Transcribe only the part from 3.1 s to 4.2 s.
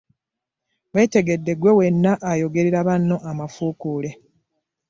amafuukuule.